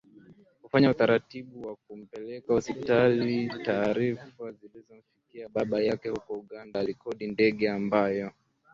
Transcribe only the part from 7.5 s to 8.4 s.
ambayo